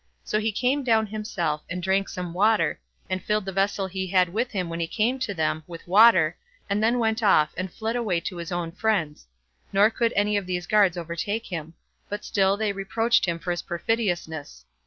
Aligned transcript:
So 0.23 0.39
he 0.39 0.51
came 0.51 0.81
down 0.83 1.05
himself, 1.05 1.61
and 1.69 1.83
drank 1.83 2.09
some 2.09 2.33
water, 2.33 2.79
and 3.07 3.21
filled 3.23 3.45
the 3.45 3.51
vessel 3.51 3.85
he 3.85 4.07
had 4.07 4.29
with 4.29 4.49
him 4.49 4.67
when 4.67 4.79
he 4.79 4.87
came 4.87 5.19
to 5.19 5.33
them 5.35 5.63
with 5.67 5.87
water, 5.87 6.35
and 6.67 6.81
then 6.81 6.97
went 6.97 7.21
off, 7.21 7.53
and 7.55 7.71
fled 7.71 7.95
away 7.95 8.19
to 8.21 8.37
his 8.37 8.51
own 8.51 8.71
friends; 8.71 9.27
nor 9.71 9.91
could 9.91 10.11
any 10.15 10.37
of 10.37 10.47
those 10.47 10.65
guards 10.65 10.97
overtake 10.97 11.45
him; 11.45 11.75
but 12.09 12.25
still 12.25 12.57
they 12.57 12.73
reproached 12.73 13.27
him 13.27 13.37
for 13.37 13.51
his 13.51 13.61
perfidiousness. 13.61 14.65